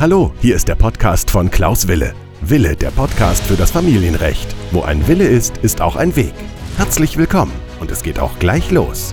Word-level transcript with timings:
Hallo, 0.00 0.32
hier 0.40 0.54
ist 0.54 0.68
der 0.68 0.76
Podcast 0.76 1.28
von 1.28 1.50
Klaus 1.50 1.88
Wille. 1.88 2.14
Wille, 2.40 2.76
der 2.76 2.92
Podcast 2.92 3.44
für 3.44 3.56
das 3.56 3.72
Familienrecht. 3.72 4.54
Wo 4.70 4.82
ein 4.82 5.08
Wille 5.08 5.26
ist, 5.26 5.56
ist 5.56 5.80
auch 5.80 5.96
ein 5.96 6.14
Weg. 6.14 6.34
Herzlich 6.76 7.16
willkommen 7.16 7.50
und 7.80 7.90
es 7.90 8.04
geht 8.04 8.20
auch 8.20 8.38
gleich 8.38 8.70
los. 8.70 9.12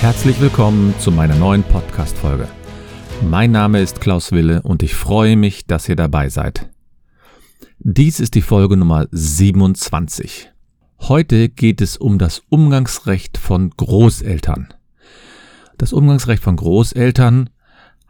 Herzlich 0.00 0.40
willkommen 0.40 0.94
zu 1.00 1.10
meiner 1.10 1.34
neuen 1.34 1.64
Podcast-Folge. 1.64 2.46
Mein 3.28 3.50
Name 3.50 3.80
ist 3.80 4.00
Klaus 4.00 4.30
Wille 4.30 4.62
und 4.62 4.84
ich 4.84 4.94
freue 4.94 5.34
mich, 5.34 5.66
dass 5.66 5.88
ihr 5.88 5.96
dabei 5.96 6.28
seid. 6.28 6.70
Dies 7.80 8.20
ist 8.20 8.36
die 8.36 8.42
Folge 8.42 8.76
Nummer 8.76 9.08
27. 9.10 10.52
Heute 11.00 11.48
geht 11.48 11.80
es 11.80 11.96
um 11.96 12.20
das 12.20 12.44
Umgangsrecht 12.50 13.36
von 13.36 13.70
Großeltern. 13.70 14.72
Das 15.76 15.92
Umgangsrecht 15.92 16.44
von 16.44 16.54
Großeltern 16.54 17.50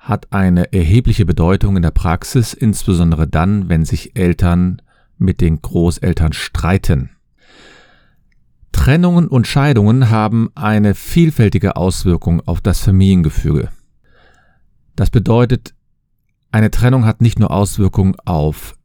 hat 0.08 0.32
eine 0.32 0.72
erhebliche 0.72 1.26
Bedeutung 1.26 1.76
in 1.76 1.82
der 1.82 1.90
Praxis, 1.90 2.54
insbesondere 2.54 3.28
dann, 3.28 3.68
wenn 3.68 3.84
sich 3.84 4.16
Eltern 4.16 4.80
mit 5.18 5.42
den 5.42 5.60
Großeltern 5.60 6.32
streiten. 6.32 7.10
Trennungen 8.72 9.28
und 9.28 9.46
Scheidungen 9.46 10.08
haben 10.08 10.50
eine 10.54 10.94
vielfältige 10.94 11.76
Auswirkung 11.76 12.40
auf 12.46 12.62
das 12.62 12.80
Familiengefüge. 12.80 13.68
Das 14.96 15.10
bedeutet, 15.10 15.74
eine 16.52 16.70
Trennung 16.70 17.04
hat 17.04 17.20
nicht 17.20 17.38
nur 17.38 17.50
Auswirkungen 17.50 18.16
auf 18.24 18.76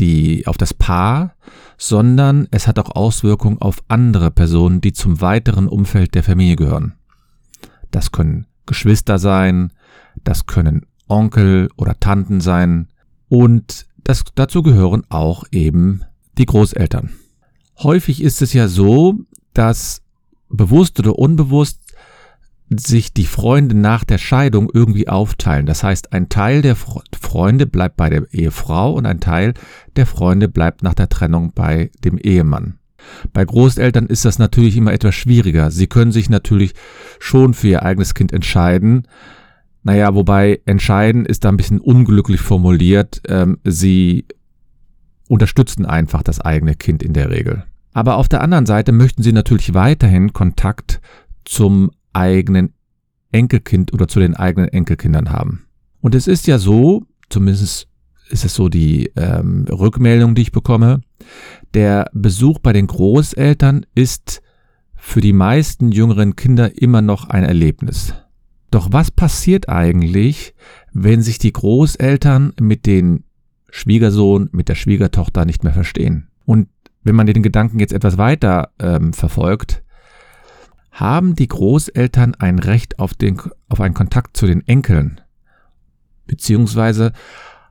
die, 0.00 0.48
auf 0.48 0.58
das 0.58 0.74
Paar, 0.74 1.36
sondern 1.78 2.48
es 2.50 2.66
hat 2.66 2.80
auch 2.80 2.90
Auswirkungen 2.96 3.60
auf 3.60 3.84
andere 3.86 4.32
Personen, 4.32 4.80
die 4.80 4.92
zum 4.92 5.20
weiteren 5.20 5.68
Umfeld 5.68 6.16
der 6.16 6.24
Familie 6.24 6.56
gehören. 6.56 6.94
Das 7.92 8.10
können 8.10 8.46
Geschwister 8.66 9.20
sein, 9.20 9.70
das 10.26 10.46
können 10.46 10.86
Onkel 11.08 11.68
oder 11.76 11.98
Tanten 11.98 12.40
sein 12.40 12.88
und 13.28 13.86
das, 14.04 14.24
dazu 14.34 14.62
gehören 14.62 15.02
auch 15.08 15.44
eben 15.50 16.02
die 16.38 16.46
Großeltern. 16.46 17.10
Häufig 17.78 18.22
ist 18.22 18.42
es 18.42 18.52
ja 18.52 18.68
so, 18.68 19.14
dass 19.54 20.02
bewusst 20.48 20.98
oder 20.98 21.18
unbewusst 21.18 21.80
sich 22.68 23.12
die 23.12 23.26
Freunde 23.26 23.76
nach 23.76 24.04
der 24.04 24.18
Scheidung 24.18 24.68
irgendwie 24.72 25.08
aufteilen. 25.08 25.66
Das 25.66 25.84
heißt, 25.84 26.12
ein 26.12 26.28
Teil 26.28 26.62
der 26.62 26.76
Freunde 26.76 27.66
bleibt 27.66 27.96
bei 27.96 28.10
der 28.10 28.32
Ehefrau 28.32 28.92
und 28.92 29.06
ein 29.06 29.20
Teil 29.20 29.54
der 29.94 30.06
Freunde 30.06 30.48
bleibt 30.48 30.82
nach 30.82 30.94
der 30.94 31.08
Trennung 31.08 31.52
bei 31.54 31.90
dem 32.04 32.18
Ehemann. 32.18 32.78
Bei 33.32 33.44
Großeltern 33.44 34.06
ist 34.06 34.24
das 34.24 34.40
natürlich 34.40 34.76
immer 34.76 34.92
etwas 34.92 35.14
schwieriger. 35.14 35.70
Sie 35.70 35.86
können 35.86 36.10
sich 36.10 36.28
natürlich 36.28 36.74
schon 37.20 37.54
für 37.54 37.68
ihr 37.68 37.82
eigenes 37.84 38.14
Kind 38.14 38.32
entscheiden, 38.32 39.06
naja, 39.86 40.16
wobei 40.16 40.60
entscheiden 40.64 41.24
ist 41.24 41.44
da 41.44 41.48
ein 41.48 41.56
bisschen 41.56 41.78
unglücklich 41.78 42.40
formuliert. 42.40 43.22
Ähm, 43.28 43.58
sie 43.62 44.24
unterstützen 45.28 45.86
einfach 45.86 46.24
das 46.24 46.40
eigene 46.40 46.74
Kind 46.74 47.04
in 47.04 47.12
der 47.12 47.30
Regel. 47.30 47.62
Aber 47.92 48.16
auf 48.16 48.28
der 48.28 48.40
anderen 48.40 48.66
Seite 48.66 48.90
möchten 48.90 49.22
sie 49.22 49.32
natürlich 49.32 49.74
weiterhin 49.74 50.32
Kontakt 50.32 51.00
zum 51.44 51.92
eigenen 52.12 52.72
Enkelkind 53.30 53.92
oder 53.92 54.08
zu 54.08 54.18
den 54.18 54.34
eigenen 54.34 54.70
Enkelkindern 54.70 55.30
haben. 55.30 55.66
Und 56.00 56.16
es 56.16 56.26
ist 56.26 56.48
ja 56.48 56.58
so, 56.58 57.04
zumindest 57.30 57.86
ist 58.28 58.44
es 58.44 58.54
so 58.54 58.68
die 58.68 59.12
ähm, 59.14 59.66
Rückmeldung, 59.70 60.34
die 60.34 60.42
ich 60.42 60.50
bekomme, 60.50 61.00
der 61.74 62.10
Besuch 62.12 62.58
bei 62.58 62.72
den 62.72 62.88
Großeltern 62.88 63.86
ist 63.94 64.42
für 64.96 65.20
die 65.20 65.32
meisten 65.32 65.92
jüngeren 65.92 66.34
Kinder 66.34 66.76
immer 66.76 67.02
noch 67.02 67.28
ein 67.28 67.44
Erlebnis. 67.44 68.14
Doch 68.76 68.92
was 68.92 69.10
passiert 69.10 69.70
eigentlich, 69.70 70.54
wenn 70.92 71.22
sich 71.22 71.38
die 71.38 71.50
Großeltern 71.54 72.52
mit 72.60 72.84
den 72.84 73.24
Schwiegersohn, 73.70 74.50
mit 74.52 74.68
der 74.68 74.74
Schwiegertochter 74.74 75.46
nicht 75.46 75.64
mehr 75.64 75.72
verstehen? 75.72 76.28
Und 76.44 76.68
wenn 77.02 77.14
man 77.14 77.26
den 77.26 77.42
Gedanken 77.42 77.80
jetzt 77.80 77.94
etwas 77.94 78.18
weiter 78.18 78.72
ähm, 78.78 79.14
verfolgt, 79.14 79.82
haben 80.90 81.36
die 81.36 81.48
Großeltern 81.48 82.34
ein 82.34 82.58
Recht 82.58 82.98
auf, 82.98 83.14
den, 83.14 83.40
auf 83.70 83.80
einen 83.80 83.94
Kontakt 83.94 84.36
zu 84.36 84.46
den 84.46 84.60
Enkeln? 84.68 85.22
Beziehungsweise 86.26 87.12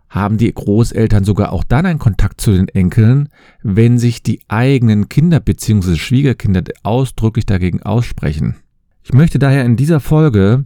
haben 0.09 0.39
die 0.39 0.51
Großeltern 0.51 1.23
sogar 1.23 1.51
auch 1.51 1.63
dann 1.63 1.85
einen 1.85 1.99
Kontakt 1.99 2.41
zu 2.41 2.51
den 2.51 2.67
Enkeln, 2.69 3.29
wenn 3.61 3.99
sich 3.99 4.23
die 4.23 4.41
eigenen 4.47 5.07
Kinder 5.07 5.39
bzw. 5.39 5.97
Schwiegerkinder 5.97 6.63
ausdrücklich 6.81 7.45
dagegen 7.45 7.83
aussprechen. 7.83 8.55
Ich 9.03 9.13
möchte 9.13 9.37
daher 9.37 9.65
in 9.65 9.75
dieser 9.75 9.99
Folge 9.99 10.65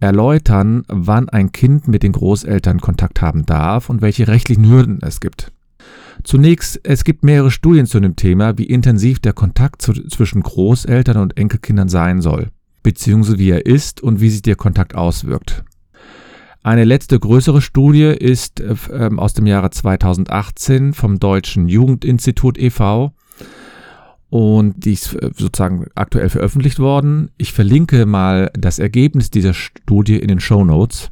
erläutern, 0.00 0.84
wann 0.88 1.28
ein 1.28 1.52
Kind 1.52 1.88
mit 1.88 2.02
den 2.02 2.12
Großeltern 2.12 2.80
Kontakt 2.80 3.22
haben 3.22 3.46
darf 3.46 3.88
und 3.88 4.02
welche 4.02 4.28
rechtlichen 4.28 4.68
Hürden 4.68 4.98
es 5.02 5.20
gibt. 5.20 5.52
Zunächst, 6.24 6.80
es 6.82 7.04
gibt 7.04 7.24
mehrere 7.24 7.50
Studien 7.50 7.86
zu 7.86 8.00
dem 8.00 8.16
Thema, 8.16 8.58
wie 8.58 8.64
intensiv 8.64 9.20
der 9.20 9.32
Kontakt 9.32 9.82
zu, 9.82 9.92
zwischen 9.92 10.42
Großeltern 10.42 11.18
und 11.18 11.36
Enkelkindern 11.36 11.88
sein 11.88 12.20
soll, 12.20 12.48
beziehungsweise 12.82 13.38
wie 13.38 13.50
er 13.50 13.66
ist 13.66 14.02
und 14.02 14.20
wie 14.20 14.30
sich 14.30 14.42
der 14.42 14.56
Kontakt 14.56 14.94
auswirkt. 14.94 15.64
Eine 16.62 16.84
letzte 16.84 17.20
größere 17.20 17.62
Studie 17.62 18.06
ist 18.06 18.60
äh, 18.60 18.74
aus 19.16 19.34
dem 19.34 19.46
Jahre 19.46 19.70
2018 19.70 20.94
vom 20.94 21.20
Deutschen 21.20 21.68
Jugendinstitut 21.68 22.58
e.V 22.58 23.12
und 24.28 24.84
die 24.84 24.92
ist 24.92 25.14
äh, 25.14 25.30
sozusagen 25.36 25.86
aktuell 25.94 26.28
veröffentlicht 26.28 26.78
worden. 26.78 27.30
Ich 27.36 27.52
verlinke 27.52 28.06
mal 28.06 28.50
das 28.54 28.78
Ergebnis 28.78 29.30
dieser 29.30 29.54
Studie 29.54 30.18
in 30.18 30.28
den 30.28 30.40
Show 30.40 30.64
Notes. 30.64 31.10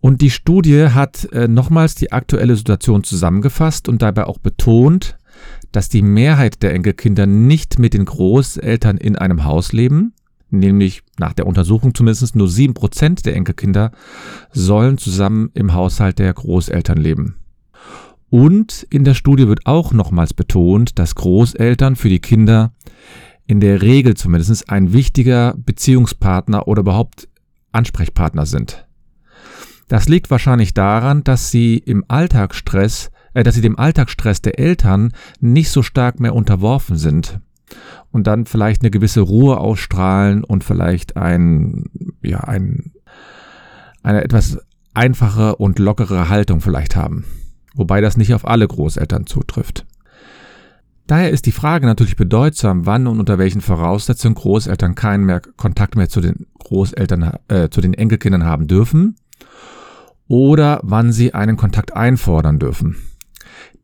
Und 0.00 0.20
die 0.20 0.30
Studie 0.30 0.88
hat 0.90 1.24
äh, 1.32 1.48
nochmals 1.48 1.94
die 1.94 2.12
aktuelle 2.12 2.56
Situation 2.56 3.02
zusammengefasst 3.02 3.88
und 3.88 4.02
dabei 4.02 4.26
auch 4.26 4.38
betont, 4.38 5.16
dass 5.72 5.88
die 5.88 6.02
Mehrheit 6.02 6.62
der 6.62 6.72
Enkelkinder 6.72 7.26
nicht 7.26 7.78
mit 7.78 7.94
den 7.94 8.04
Großeltern 8.04 8.96
in 8.96 9.16
einem 9.16 9.44
Haus 9.44 9.72
leben, 9.72 10.14
nämlich 10.50 11.02
nach 11.18 11.32
der 11.32 11.46
Untersuchung 11.46 11.94
zumindest 11.94 12.34
nur 12.36 12.48
sieben 12.48 12.74
Prozent 12.74 13.26
der 13.26 13.36
Enkelkinder 13.36 13.92
sollen 14.52 14.98
zusammen 14.98 15.50
im 15.54 15.74
Haushalt 15.74 16.18
der 16.18 16.32
Großeltern 16.32 16.98
leben. 16.98 17.36
Und 18.30 18.86
in 18.90 19.04
der 19.04 19.14
Studie 19.14 19.48
wird 19.48 19.66
auch 19.66 19.92
nochmals 19.92 20.34
betont, 20.34 20.98
dass 20.98 21.14
Großeltern 21.14 21.96
für 21.96 22.08
die 22.08 22.20
Kinder 22.20 22.72
in 23.46 23.60
der 23.60 23.80
Regel 23.80 24.14
zumindest 24.14 24.68
ein 24.68 24.92
wichtiger 24.92 25.54
Beziehungspartner 25.56 26.68
oder 26.68 26.80
überhaupt 26.80 27.28
Ansprechpartner 27.72 28.44
sind. 28.44 28.86
Das 29.88 30.08
liegt 30.08 30.30
wahrscheinlich 30.30 30.74
daran, 30.74 31.24
dass 31.24 31.50
sie 31.50 31.78
im 31.78 32.04
Alltagsstress, 32.08 33.10
äh, 33.32 33.42
dass 33.42 33.54
sie 33.54 33.62
dem 33.62 33.78
Alltagsstress 33.78 34.42
der 34.42 34.58
Eltern 34.58 35.12
nicht 35.40 35.70
so 35.70 35.82
stark 35.82 36.20
mehr 36.20 36.34
unterworfen 36.34 36.98
sind 36.98 37.40
und 38.10 38.26
dann 38.26 38.44
vielleicht 38.44 38.82
eine 38.82 38.90
gewisse 38.90 39.22
Ruhe 39.22 39.58
ausstrahlen 39.58 40.44
und 40.44 40.62
vielleicht 40.62 41.16
ein, 41.16 41.86
ja, 42.22 42.40
ein, 42.40 42.92
eine 44.02 44.22
etwas 44.22 44.58
einfache 44.92 45.56
und 45.56 45.78
lockere 45.78 46.28
Haltung 46.28 46.60
vielleicht 46.60 46.94
haben 46.94 47.24
wobei 47.78 48.02
das 48.02 48.18
nicht 48.18 48.34
auf 48.34 48.46
alle 48.46 48.68
Großeltern 48.68 49.26
zutrifft. 49.26 49.86
Daher 51.06 51.30
ist 51.30 51.46
die 51.46 51.52
Frage 51.52 51.86
natürlich 51.86 52.16
bedeutsam, 52.16 52.84
wann 52.84 53.06
und 53.06 53.18
unter 53.18 53.38
welchen 53.38 53.62
Voraussetzungen 53.62 54.34
Großeltern 54.34 54.94
keinen 54.94 55.24
mehr 55.24 55.40
Kontakt 55.40 55.96
mehr 55.96 56.10
zu 56.10 56.20
den 56.20 56.46
Großeltern, 56.58 57.38
äh, 57.48 57.70
zu 57.70 57.80
den 57.80 57.94
Enkelkindern 57.94 58.44
haben 58.44 58.66
dürfen 58.66 59.16
oder 60.26 60.80
wann 60.82 61.12
sie 61.12 61.32
einen 61.32 61.56
Kontakt 61.56 61.96
einfordern 61.96 62.58
dürfen. 62.58 62.96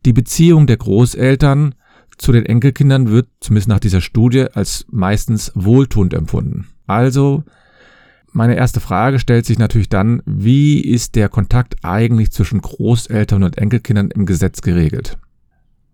Die 0.04 0.12
Beziehung 0.12 0.66
der 0.66 0.76
Großeltern 0.76 1.74
zu 2.18 2.30
den 2.30 2.44
Enkelkindern 2.44 3.08
wird 3.08 3.28
zumindest 3.40 3.68
nach 3.68 3.80
dieser 3.80 4.02
Studie 4.02 4.46
als 4.52 4.84
meistens 4.90 5.50
wohltuend 5.54 6.12
empfunden. 6.12 6.66
Also 6.86 7.44
meine 8.34 8.56
erste 8.56 8.80
Frage 8.80 9.18
stellt 9.18 9.46
sich 9.46 9.58
natürlich 9.58 9.88
dann, 9.88 10.20
wie 10.26 10.80
ist 10.80 11.14
der 11.14 11.28
Kontakt 11.28 11.76
eigentlich 11.84 12.32
zwischen 12.32 12.60
Großeltern 12.60 13.44
und 13.44 13.58
Enkelkindern 13.58 14.10
im 14.10 14.26
Gesetz 14.26 14.60
geregelt? 14.60 15.16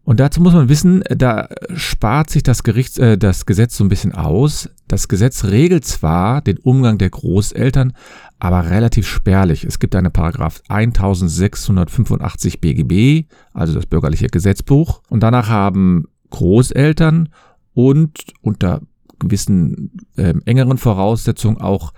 Und 0.05 0.19
dazu 0.19 0.41
muss 0.41 0.55
man 0.55 0.71
wissen, 0.71 1.05
da 1.09 1.49
spart 1.75 2.31
sich 2.31 2.43
das, 2.43 2.63
Gerichts, 2.63 2.99
äh, 2.99 3.19
das 3.19 3.45
Gesetz 3.45 3.77
so 3.77 3.85
ein 3.85 3.91
bisschen 3.91 4.13
aus. 4.13 4.71
Das 4.89 5.07
Gesetz 5.07 5.45
regelt 5.45 5.85
zwar 5.85 6.41
den 6.41 6.57
Umgang 6.59 6.97
der 6.97 7.11
Großeltern, 7.11 7.93
aber 8.39 8.71
relativ 8.71 9.07
spärlich. 9.07 9.65
Es 9.65 9.79
gibt 9.79 9.95
eine 9.95 10.11
Paragraph 10.11 10.63
1685 10.69 12.61
BGB, 12.61 13.27
also 13.53 13.75
das 13.75 13.85
bürgerliche 13.85 14.29
Gesetzbuch. 14.29 15.03
Und 15.11 15.23
danach 15.23 15.51
haben 15.51 16.09
Großeltern 16.31 17.29
und 17.75 18.19
unter 18.41 18.81
gewissen 19.19 19.93
äh, 20.17 20.35
engeren 20.47 20.79
Voraussetzungen 20.79 21.61
auch 21.61 21.93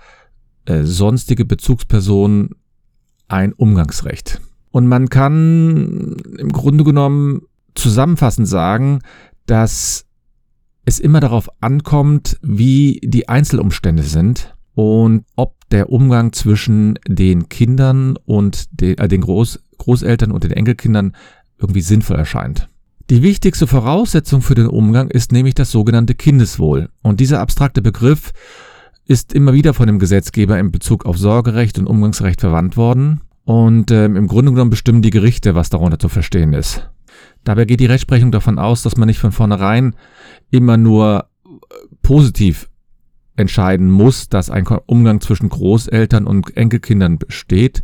äh, 0.65 0.83
sonstige 0.83 1.45
Bezugspersonen 1.45 2.51
ein 3.27 3.53
Umgangsrecht. 3.53 4.41
Und 4.71 4.87
man 4.87 5.09
kann 5.09 6.15
im 6.37 6.51
Grunde 6.51 6.83
genommen 6.83 7.43
zusammenfassend 7.75 8.47
sagen, 8.47 9.01
dass 9.45 10.05
es 10.85 10.99
immer 10.99 11.19
darauf 11.19 11.49
ankommt, 11.61 12.37
wie 12.41 12.99
die 13.03 13.29
Einzelumstände 13.29 14.03
sind 14.03 14.55
und 14.73 15.25
ob 15.35 15.55
der 15.69 15.89
Umgang 15.89 16.33
zwischen 16.33 16.99
den 17.07 17.49
Kindern 17.49 18.17
und 18.25 18.67
den, 18.81 18.97
äh, 18.97 19.07
den 19.07 19.21
Groß, 19.21 19.59
Großeltern 19.77 20.31
und 20.31 20.43
den 20.43 20.51
Enkelkindern 20.51 21.15
irgendwie 21.57 21.81
sinnvoll 21.81 22.17
erscheint. 22.17 22.69
Die 23.09 23.21
wichtigste 23.21 23.67
Voraussetzung 23.67 24.41
für 24.41 24.55
den 24.55 24.67
Umgang 24.67 25.09
ist 25.09 25.31
nämlich 25.31 25.55
das 25.55 25.71
sogenannte 25.71 26.15
Kindeswohl. 26.15 26.89
Und 27.01 27.19
dieser 27.19 27.41
abstrakte 27.41 27.81
Begriff 27.81 28.31
ist 29.05 29.33
immer 29.33 29.53
wieder 29.53 29.73
von 29.73 29.87
dem 29.87 29.99
Gesetzgeber 29.99 30.57
in 30.59 30.71
Bezug 30.71 31.05
auf 31.05 31.17
Sorgerecht 31.17 31.77
und 31.77 31.87
Umgangsrecht 31.87 32.41
verwandt 32.41 32.77
worden. 32.77 33.21
Und 33.45 33.91
ähm, 33.91 34.15
im 34.15 34.27
Grunde 34.27 34.51
genommen 34.51 34.69
bestimmen 34.69 35.01
die 35.01 35.09
Gerichte, 35.09 35.55
was 35.55 35.69
darunter 35.69 35.99
zu 35.99 36.07
verstehen 36.07 36.53
ist. 36.53 36.89
Dabei 37.43 37.65
geht 37.65 37.81
die 37.81 37.85
Rechtsprechung 37.87 38.31
davon 38.31 38.57
aus, 38.57 38.83
dass 38.83 38.95
man 38.95 39.07
nicht 39.07 39.19
von 39.19 39.33
vornherein 39.33 39.95
immer 40.49 40.77
nur 40.77 41.27
äh, 41.45 41.49
positiv 42.01 42.69
entscheiden 43.35 43.89
muss, 43.89 44.29
dass 44.29 44.49
ein 44.49 44.65
Umgang 44.85 45.19
zwischen 45.19 45.49
Großeltern 45.49 46.25
und 46.25 46.55
Enkelkindern 46.55 47.17
besteht, 47.17 47.83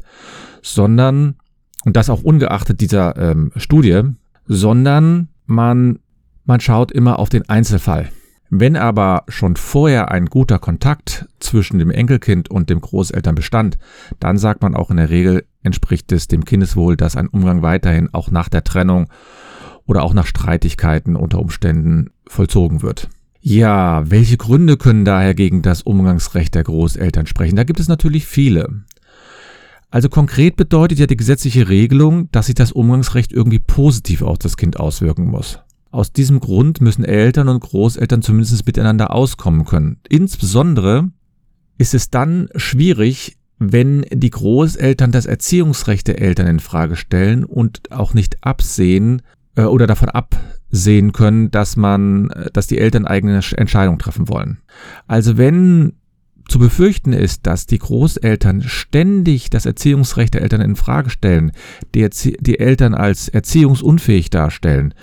sondern, 0.62 1.36
und 1.83 1.95
das 1.95 2.10
auch 2.10 2.21
ungeachtet 2.21 2.81
dieser 2.81 3.18
ähm, 3.18 3.51
Studie, 3.56 4.01
sondern 4.45 5.30
man, 5.45 6.00
man 6.45 6.60
schaut 6.60 6.92
immer 6.92 7.19
auf 7.19 7.30
den 7.30 7.50
Einzelfall. 7.50 8.10
Wenn 8.49 8.75
aber 8.75 9.23
schon 9.27 9.55
vorher 9.55 10.09
ein 10.11 10.25
guter 10.25 10.57
Kontakt 10.57 11.27
zwischen 11.39 11.77
dem 11.77 11.91
Enkelkind 11.91 12.49
und 12.49 12.69
dem 12.69 12.81
Großeltern 12.81 13.35
bestand, 13.35 13.77
dann 14.19 14.39
sagt 14.39 14.63
man 14.63 14.75
auch 14.75 14.89
in 14.89 14.97
der 14.97 15.11
Regel, 15.11 15.45
entspricht 15.61 16.11
es 16.11 16.27
dem 16.27 16.45
Kindeswohl, 16.45 16.97
dass 16.97 17.15
ein 17.15 17.27
Umgang 17.27 17.61
weiterhin 17.61 18.09
auch 18.11 18.31
nach 18.31 18.49
der 18.49 18.63
Trennung 18.63 19.07
oder 19.85 20.03
auch 20.03 20.13
nach 20.13 20.25
Streitigkeiten 20.25 21.15
unter 21.15 21.39
Umständen 21.39 22.11
vollzogen 22.27 22.81
wird. 22.81 23.09
Ja, 23.41 24.09
welche 24.09 24.37
Gründe 24.37 24.77
können 24.77 25.05
daher 25.05 25.35
gegen 25.35 25.61
das 25.61 25.83
Umgangsrecht 25.83 26.55
der 26.55 26.63
Großeltern 26.63 27.27
sprechen? 27.27 27.55
Da 27.55 27.63
gibt 27.63 27.79
es 27.79 27.87
natürlich 27.87 28.25
viele. 28.25 28.83
Also 29.91 30.09
konkret 30.09 30.55
bedeutet 30.55 30.99
ja 30.99 31.07
die 31.07 31.17
gesetzliche 31.17 31.69
Regelung, 31.69 32.31
dass 32.31 32.47
sich 32.47 32.55
das 32.55 32.71
Umgangsrecht 32.71 33.31
irgendwie 33.31 33.59
positiv 33.59 34.21
auf 34.21 34.37
das 34.37 34.57
Kind 34.57 34.79
auswirken 34.79 35.25
muss. 35.25 35.59
Aus 35.91 36.13
diesem 36.13 36.39
Grund 36.39 36.81
müssen 36.81 37.03
Eltern 37.03 37.47
und 37.47 37.62
Großeltern 37.62 38.21
zumindest 38.21 38.65
miteinander 38.65 39.12
auskommen 39.12 39.65
können. 39.65 39.97
Insbesondere 40.07 41.09
ist 41.77 41.95
es 41.95 42.12
dann 42.12 42.50
schwierig, 42.56 43.38
wenn 43.57 44.06
die 44.12 44.30
Großeltern 44.30 45.12
das 45.12 45.25
Erziehungsrecht 45.25 46.07
der 46.07 46.21
Eltern 46.21 46.47
in 46.47 46.59
Frage 46.59 46.95
stellen 46.95 47.44
und 47.44 47.91
auch 47.91 48.13
nicht 48.13 48.44
absehen 48.44 49.21
äh, 49.56 49.63
oder 49.63 49.88
davon 49.88 50.09
absehen 50.09 51.12
können, 51.12 51.51
dass 51.51 51.75
man, 51.75 52.30
äh, 52.30 52.51
dass 52.51 52.68
die 52.68 52.77
Eltern 52.77 53.06
eigene 53.06 53.42
Entscheidungen 53.56 54.00
treffen 54.00 54.30
wollen. 54.30 54.59
Also 55.07 55.38
wenn 55.38 55.94
zu 56.47 56.57
befürchten 56.57 57.13
ist, 57.13 57.45
dass 57.47 57.65
die 57.68 57.77
Großeltern 57.77 58.63
ständig 58.63 59.50
das 59.50 59.65
Erziehungsrecht 59.65 60.33
der 60.33 60.42
Eltern 60.42 60.62
in 60.62 60.75
Frage 60.75 61.09
stellen, 61.09 61.51
die, 61.94 62.01
Erzie 62.01 62.38
die 62.39 62.59
Eltern 62.59 62.95
als 62.95 63.27
erziehungsunfähig 63.27 64.30
darstellen 64.30 64.94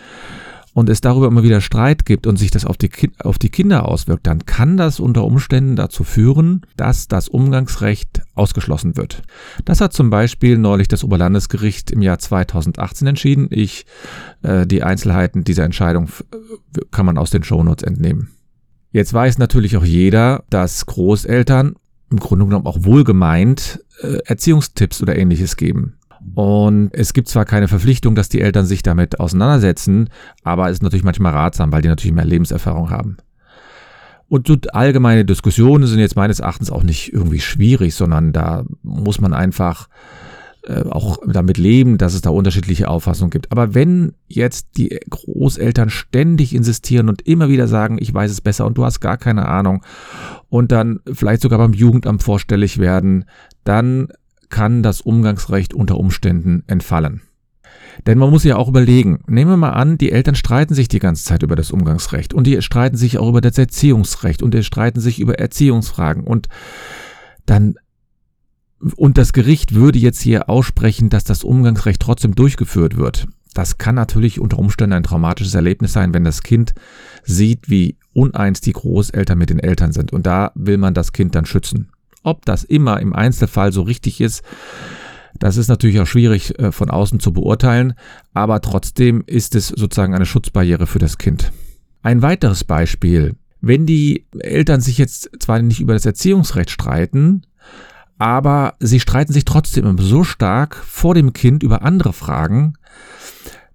und 0.76 0.90
es 0.90 1.00
darüber 1.00 1.28
immer 1.28 1.42
wieder 1.42 1.62
Streit 1.62 2.04
gibt 2.04 2.26
und 2.26 2.36
sich 2.36 2.50
das 2.50 2.66
auf 2.66 2.76
die, 2.76 2.90
auf 3.20 3.38
die 3.38 3.48
Kinder 3.48 3.88
auswirkt, 3.88 4.26
dann 4.26 4.44
kann 4.44 4.76
das 4.76 5.00
unter 5.00 5.24
Umständen 5.24 5.74
dazu 5.74 6.04
führen, 6.04 6.66
dass 6.76 7.08
das 7.08 7.30
Umgangsrecht 7.30 8.20
ausgeschlossen 8.34 8.94
wird. 8.94 9.22
Das 9.64 9.80
hat 9.80 9.94
zum 9.94 10.10
Beispiel 10.10 10.58
neulich 10.58 10.86
das 10.86 11.02
Oberlandesgericht 11.02 11.92
im 11.92 12.02
Jahr 12.02 12.18
2018 12.18 13.08
entschieden. 13.08 13.48
Ich, 13.48 13.86
äh, 14.42 14.66
die 14.66 14.82
Einzelheiten 14.82 15.44
dieser 15.44 15.64
Entscheidung 15.64 16.10
kann 16.90 17.06
man 17.06 17.16
aus 17.16 17.30
den 17.30 17.42
Shownotes 17.42 17.82
entnehmen. 17.82 18.32
Jetzt 18.92 19.14
weiß 19.14 19.38
natürlich 19.38 19.78
auch 19.78 19.84
jeder, 19.84 20.44
dass 20.50 20.84
Großeltern 20.84 21.76
im 22.10 22.20
Grunde 22.20 22.44
genommen 22.44 22.66
auch 22.66 22.84
wohlgemeint 22.84 23.82
äh, 24.02 24.18
Erziehungstipps 24.26 25.00
oder 25.00 25.16
ähnliches 25.16 25.56
geben. 25.56 25.94
Und 26.34 26.90
es 26.92 27.12
gibt 27.12 27.28
zwar 27.28 27.44
keine 27.44 27.68
Verpflichtung, 27.68 28.14
dass 28.14 28.28
die 28.28 28.40
Eltern 28.40 28.66
sich 28.66 28.82
damit 28.82 29.20
auseinandersetzen, 29.20 30.10
aber 30.42 30.66
es 30.66 30.74
ist 30.74 30.82
natürlich 30.82 31.04
manchmal 31.04 31.32
ratsam, 31.32 31.72
weil 31.72 31.82
die 31.82 31.88
natürlich 31.88 32.14
mehr 32.14 32.24
Lebenserfahrung 32.24 32.90
haben. 32.90 33.16
Und 34.28 34.48
so 34.48 34.56
allgemeine 34.72 35.24
Diskussionen 35.24 35.86
sind 35.86 36.00
jetzt 36.00 36.16
meines 36.16 36.40
Erachtens 36.40 36.70
auch 36.70 36.82
nicht 36.82 37.12
irgendwie 37.12 37.40
schwierig, 37.40 37.94
sondern 37.94 38.32
da 38.32 38.64
muss 38.82 39.20
man 39.20 39.32
einfach 39.32 39.88
äh, 40.66 40.82
auch 40.90 41.18
damit 41.24 41.58
leben, 41.58 41.96
dass 41.96 42.14
es 42.14 42.22
da 42.22 42.30
unterschiedliche 42.30 42.88
Auffassungen 42.88 43.30
gibt. 43.30 43.52
Aber 43.52 43.74
wenn 43.74 44.14
jetzt 44.26 44.78
die 44.78 44.98
Großeltern 45.08 45.90
ständig 45.90 46.56
insistieren 46.56 47.08
und 47.08 47.22
immer 47.22 47.48
wieder 47.48 47.68
sagen, 47.68 47.98
ich 48.00 48.12
weiß 48.12 48.32
es 48.32 48.40
besser 48.40 48.66
und 48.66 48.76
du 48.76 48.84
hast 48.84 48.98
gar 48.98 49.16
keine 49.16 49.46
Ahnung 49.46 49.84
und 50.48 50.72
dann 50.72 50.98
vielleicht 51.12 51.42
sogar 51.42 51.60
beim 51.60 51.72
Jugendamt 51.72 52.24
vorstellig 52.24 52.78
werden, 52.78 53.26
dann 53.62 54.08
kann 54.48 54.82
das 54.82 55.00
Umgangsrecht 55.00 55.74
unter 55.74 55.98
Umständen 55.98 56.64
entfallen. 56.66 57.22
Denn 58.06 58.18
man 58.18 58.30
muss 58.30 58.44
ja 58.44 58.56
auch 58.56 58.68
überlegen, 58.68 59.20
nehmen 59.26 59.52
wir 59.52 59.56
mal 59.56 59.70
an, 59.70 59.98
die 59.98 60.12
Eltern 60.12 60.34
streiten 60.34 60.74
sich 60.74 60.88
die 60.88 60.98
ganze 60.98 61.24
Zeit 61.24 61.42
über 61.42 61.56
das 61.56 61.70
Umgangsrecht 61.70 62.34
und 62.34 62.46
die 62.46 62.60
streiten 62.60 62.96
sich 62.96 63.18
auch 63.18 63.28
über 63.28 63.40
das 63.40 63.56
Erziehungsrecht 63.56 64.42
und 64.42 64.52
die 64.52 64.62
streiten 64.62 65.00
sich 65.00 65.18
über 65.18 65.38
Erziehungsfragen 65.38 66.24
und 66.24 66.48
dann 67.46 67.76
und 68.96 69.16
das 69.16 69.32
Gericht 69.32 69.74
würde 69.74 69.98
jetzt 69.98 70.20
hier 70.20 70.50
aussprechen, 70.50 71.08
dass 71.08 71.24
das 71.24 71.44
Umgangsrecht 71.44 72.00
trotzdem 72.00 72.34
durchgeführt 72.34 72.98
wird. 72.98 73.26
Das 73.54 73.78
kann 73.78 73.94
natürlich 73.94 74.38
unter 74.38 74.58
Umständen 74.58 74.92
ein 74.92 75.02
traumatisches 75.02 75.54
Erlebnis 75.54 75.94
sein, 75.94 76.12
wenn 76.12 76.24
das 76.24 76.42
Kind 76.42 76.74
sieht, 77.24 77.70
wie 77.70 77.96
uneins 78.12 78.60
die 78.60 78.72
Großeltern 78.72 79.38
mit 79.38 79.48
den 79.48 79.60
Eltern 79.60 79.92
sind. 79.92 80.12
Und 80.12 80.26
da 80.26 80.52
will 80.54 80.76
man 80.76 80.92
das 80.92 81.14
Kind 81.14 81.34
dann 81.34 81.46
schützen. 81.46 81.88
Ob 82.26 82.44
das 82.44 82.64
immer 82.64 82.98
im 82.98 83.12
Einzelfall 83.12 83.72
so 83.72 83.82
richtig 83.82 84.20
ist, 84.20 84.42
das 85.38 85.56
ist 85.56 85.68
natürlich 85.68 86.00
auch 86.00 86.08
schwierig 86.08 86.58
äh, 86.58 86.72
von 86.72 86.90
außen 86.90 87.20
zu 87.20 87.32
beurteilen, 87.32 87.94
aber 88.34 88.60
trotzdem 88.60 89.22
ist 89.28 89.54
es 89.54 89.68
sozusagen 89.68 90.12
eine 90.12 90.26
Schutzbarriere 90.26 90.88
für 90.88 90.98
das 90.98 91.18
Kind. 91.18 91.52
Ein 92.02 92.22
weiteres 92.22 92.64
Beispiel. 92.64 93.36
Wenn 93.60 93.86
die 93.86 94.26
Eltern 94.40 94.80
sich 94.80 94.98
jetzt 94.98 95.30
zwar 95.38 95.62
nicht 95.62 95.78
über 95.78 95.92
das 95.92 96.04
Erziehungsrecht 96.04 96.72
streiten, 96.72 97.42
aber 98.18 98.74
sie 98.80 98.98
streiten 98.98 99.32
sich 99.32 99.44
trotzdem 99.44 99.96
so 99.96 100.24
stark 100.24 100.74
vor 100.74 101.14
dem 101.14 101.32
Kind 101.32 101.62
über 101.62 101.82
andere 101.82 102.12
Fragen, 102.12 102.74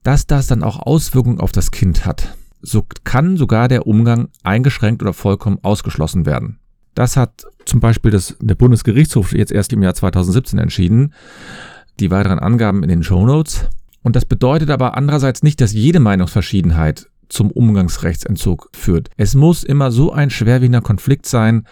dass 0.04 0.28
das 0.28 0.48
dann 0.48 0.62
auch 0.62 0.78
Auswirkungen 0.80 1.40
auf 1.40 1.54
das 1.54 1.72
Kind 1.72 2.06
hat. 2.06 2.36
So 2.62 2.86
kann 3.06 3.38
sogar 3.38 3.70
der 3.70 3.88
Umgang 3.88 4.28
eingeschränkt 4.44 5.02
oder 5.02 5.14
vollkommen 5.14 5.60
ausgeschlossen 5.62 6.26
werden. 6.26 6.61
Das 6.96 7.18
hat 7.18 7.46
zum 7.66 7.80
Beispiel 7.80 8.12
das, 8.12 8.36
der 8.42 8.56
Bundesgerichtshof 8.56 9.34
jetzt 9.34 9.52
erst 9.52 9.74
im 9.74 9.84
Jahr 9.84 9.94
2017 9.94 10.60
entschieden. 10.60 11.14
Die 12.00 12.12
weiteren 12.12 12.40
Angaben 12.40 12.84
in 12.84 12.90
den 12.90 13.04
Show 13.04 13.26
Notes. 13.26 13.68
Und 14.04 14.16
das 14.16 14.26
bedeutet 14.26 14.70
aber 14.70 14.98
andererseits 14.98 15.44
nicht, 15.44 15.62
dass 15.62 15.74
jede 15.74 16.00
Meinungsverschiedenheit 16.00 17.08
zum 17.30 17.52
Umgangsrechtsentzug 17.52 18.70
führt. 18.74 19.10
Es 19.16 19.36
muss 19.36 19.64
immer 19.64 19.92
so 19.92 20.12
ein 20.12 20.30
schwerwiegender 20.30 20.82
Konflikt 20.82 21.26
sein, 21.26 21.66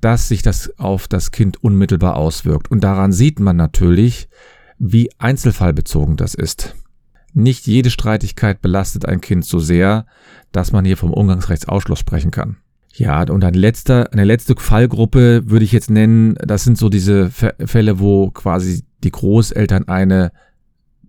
dass 0.00 0.28
sich 0.28 0.42
das 0.42 0.78
auf 0.78 1.08
das 1.08 1.30
Kind 1.30 1.62
unmittelbar 1.62 2.16
auswirkt. 2.16 2.70
Und 2.70 2.82
daran 2.82 3.12
sieht 3.12 3.40
man 3.40 3.56
natürlich, 3.56 4.28
wie 4.78 5.10
einzelfallbezogen 5.18 6.16
das 6.16 6.34
ist. 6.34 6.74
Nicht 7.32 7.66
jede 7.66 7.90
Streitigkeit 7.90 8.62
belastet 8.62 9.06
ein 9.06 9.20
Kind 9.20 9.44
so 9.44 9.58
sehr, 9.58 10.06
dass 10.52 10.72
man 10.72 10.84
hier 10.84 10.96
vom 10.96 11.12
Umgangsrechtsausschluss 11.12 11.98
sprechen 11.98 12.30
kann. 12.30 12.56
Ja, 12.94 13.22
und 13.22 13.44
ein 13.44 13.54
letzter, 13.54 14.12
eine 14.12 14.24
letzte 14.24 14.54
Fallgruppe 14.56 15.48
würde 15.48 15.64
ich 15.64 15.72
jetzt 15.72 15.90
nennen, 15.90 16.34
das 16.44 16.64
sind 16.64 16.76
so 16.76 16.88
diese 16.88 17.30
Fälle, 17.30 17.98
wo 18.00 18.30
quasi 18.30 18.84
die 19.04 19.12
Großeltern 19.12 19.88
eine 19.88 20.32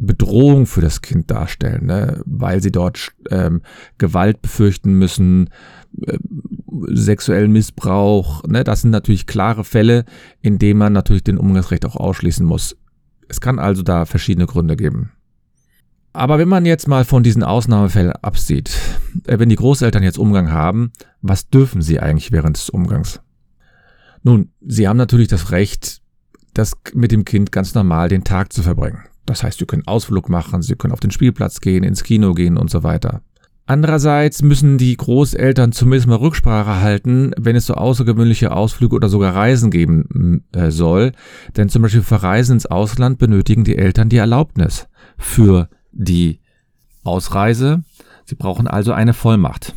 Bedrohung 0.02 0.66
für 0.66 0.82
das 0.82 1.02
Kind 1.02 1.30
darstellen, 1.30 1.86
ne? 1.86 2.22
weil 2.26 2.62
sie 2.62 2.72
dort 2.72 3.12
ähm, 3.30 3.62
Gewalt 3.98 4.42
befürchten 4.42 4.94
müssen, 4.94 5.50
äh, 6.02 6.18
sexuellen 6.88 7.52
Missbrauch. 7.52 8.44
Ne? 8.48 8.64
Das 8.64 8.82
sind 8.82 8.92
natürlich 8.92 9.28
klare 9.28 9.64
Fälle, 9.64 10.06
in 10.42 10.58
denen 10.58 10.80
man 10.80 10.94
natürlich 10.94 11.24
den 11.24 11.38
Umgangsrecht 11.38 11.86
auch 11.86 11.96
ausschließen 11.96 12.46
muss. 12.46 12.76
Es 13.28 13.42
kann 13.42 13.60
also 13.60 13.84
da 13.84 14.06
verschiedene 14.06 14.48
Gründe 14.48 14.76
geben. 14.76 15.12
Aber 16.14 16.40
wenn 16.40 16.50
man 16.50 16.66
jetzt 16.66 16.88
mal 16.88 17.06
von 17.06 17.24
diesen 17.24 17.44
Ausnahmefällen 17.44 18.12
absieht, 18.12 18.78
äh, 19.28 19.40
wenn 19.40 19.50
die 19.50 19.56
Großeltern 19.56 20.04
jetzt 20.04 20.20
Umgang 20.20 20.52
haben, 20.52 20.92
was 21.22 21.50
dürfen 21.50 21.82
sie 21.82 22.00
eigentlich 22.00 22.32
während 22.32 22.58
des 22.58 22.70
Umgangs? 22.70 23.22
Nun, 24.24 24.52
sie 24.62 24.88
haben 24.88 24.98
natürlich 24.98 25.30
das 25.30 25.52
Recht, 25.52 26.02
das 26.54 26.74
mit 26.94 27.12
dem 27.12 27.26
Kind 27.26 27.52
ganz 27.52 27.74
normal 27.74 28.10
den 28.10 28.24
Tag 28.24 28.54
zu 28.54 28.62
verbringen. 28.62 29.04
Das 29.26 29.44
heißt, 29.44 29.60
Sie 29.60 29.66
können 29.66 29.88
Ausflug 29.88 30.30
machen, 30.30 30.62
Sie 30.62 30.76
können 30.76 30.94
auf 30.94 31.00
den 31.00 31.12
Spielplatz 31.12 31.62
gehen, 31.62 31.84
ins 31.84 32.04
Kino 32.04 32.34
gehen 32.34 32.58
und 32.58 32.70
so 32.70 32.84
weiter. 32.84 33.22
Andererseits 33.66 34.42
müssen 34.42 34.78
die 34.78 34.98
Großeltern 34.98 35.72
zumindest 35.72 36.08
mal 36.08 36.16
Rücksprache 36.16 36.82
halten, 36.82 37.32
wenn 37.38 37.56
es 37.56 37.68
so 37.68 37.76
außergewöhnliche 37.76 38.52
Ausflüge 38.52 38.96
oder 38.96 39.08
sogar 39.08 39.34
Reisen 39.34 39.72
geben 39.72 40.44
äh, 40.52 40.72
soll. 40.72 41.14
Denn 41.56 41.70
zum 41.70 41.84
Beispiel 41.84 42.02
für 42.02 42.22
Reisen 42.22 42.54
ins 42.54 42.66
Ausland 42.66 43.18
benötigen 43.18 43.64
die 43.64 43.78
Eltern 43.78 44.10
die 44.10 44.18
Erlaubnis 44.18 44.88
für 45.18 45.70
die 45.92 46.40
Ausreise. 47.04 47.84
Sie 48.26 48.36
brauchen 48.36 48.68
also 48.68 48.94
eine 48.94 49.14
Vollmacht. 49.14 49.74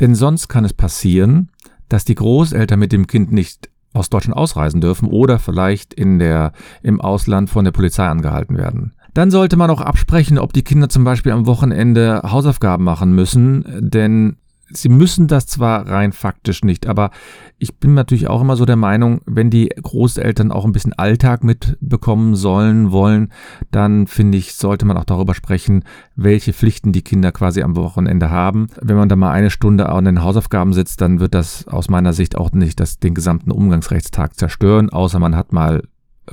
Denn 0.00 0.14
sonst 0.14 0.48
kann 0.48 0.64
es 0.64 0.72
passieren, 0.72 1.50
dass 1.88 2.04
die 2.04 2.14
Großeltern 2.14 2.78
mit 2.78 2.92
dem 2.92 3.06
Kind 3.06 3.32
nicht 3.32 3.68
aus 3.92 4.08
Deutschland 4.08 4.36
ausreisen 4.36 4.80
dürfen 4.80 5.08
oder 5.08 5.38
vielleicht 5.38 5.92
in 5.92 6.18
der, 6.18 6.52
im 6.82 7.00
Ausland 7.00 7.50
von 7.50 7.64
der 7.64 7.72
Polizei 7.72 8.06
angehalten 8.06 8.56
werden. 8.56 8.94
Dann 9.14 9.30
sollte 9.30 9.56
man 9.56 9.70
auch 9.70 9.82
absprechen, 9.82 10.38
ob 10.38 10.54
die 10.54 10.62
Kinder 10.62 10.88
zum 10.88 11.04
Beispiel 11.04 11.32
am 11.32 11.46
Wochenende 11.46 12.22
Hausaufgaben 12.24 12.84
machen 12.84 13.14
müssen, 13.14 13.64
denn 13.78 14.36
Sie 14.74 14.88
müssen 14.88 15.26
das 15.26 15.46
zwar 15.46 15.86
rein 15.88 16.12
faktisch 16.12 16.62
nicht, 16.62 16.86
aber 16.86 17.10
ich 17.58 17.76
bin 17.76 17.94
natürlich 17.94 18.28
auch 18.28 18.40
immer 18.40 18.56
so 18.56 18.64
der 18.64 18.76
Meinung, 18.76 19.20
wenn 19.26 19.50
die 19.50 19.68
Großeltern 19.68 20.50
auch 20.50 20.64
ein 20.64 20.72
bisschen 20.72 20.92
Alltag 20.94 21.44
mitbekommen 21.44 22.34
sollen, 22.34 22.90
wollen, 22.90 23.32
dann 23.70 24.06
finde 24.06 24.38
ich, 24.38 24.54
sollte 24.54 24.84
man 24.84 24.96
auch 24.96 25.04
darüber 25.04 25.34
sprechen, 25.34 25.84
welche 26.16 26.52
Pflichten 26.52 26.92
die 26.92 27.02
Kinder 27.02 27.32
quasi 27.32 27.62
am 27.62 27.76
Wochenende 27.76 28.30
haben. 28.30 28.66
Wenn 28.80 28.96
man 28.96 29.08
da 29.08 29.16
mal 29.16 29.30
eine 29.30 29.50
Stunde 29.50 29.88
an 29.88 30.04
den 30.04 30.22
Hausaufgaben 30.22 30.72
sitzt, 30.72 31.00
dann 31.00 31.20
wird 31.20 31.34
das 31.34 31.68
aus 31.68 31.88
meiner 31.88 32.12
Sicht 32.12 32.36
auch 32.36 32.52
nicht 32.52 32.80
das, 32.80 32.98
den 32.98 33.14
gesamten 33.14 33.50
Umgangsrechtstag 33.50 34.36
zerstören, 34.36 34.90
außer 34.90 35.18
man 35.18 35.36
hat 35.36 35.52
mal 35.52 35.82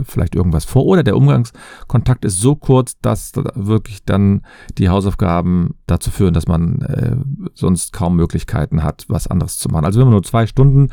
vielleicht 0.03 0.35
irgendwas 0.35 0.65
vor 0.65 0.85
oder 0.85 1.03
der 1.03 1.17
Umgangskontakt 1.17 2.25
ist 2.25 2.39
so 2.39 2.55
kurz, 2.55 2.99
dass 2.99 3.31
wirklich 3.55 4.03
dann 4.05 4.41
die 4.77 4.89
Hausaufgaben 4.89 5.75
dazu 5.87 6.11
führen, 6.11 6.33
dass 6.33 6.47
man 6.47 6.81
äh, 6.81 7.15
sonst 7.53 7.93
kaum 7.93 8.15
Möglichkeiten 8.15 8.83
hat, 8.83 9.05
was 9.07 9.27
anderes 9.27 9.57
zu 9.57 9.69
machen. 9.69 9.85
Also 9.85 9.99
wenn 9.99 10.07
man 10.07 10.13
nur 10.13 10.23
zwei 10.23 10.47
Stunden 10.47 10.89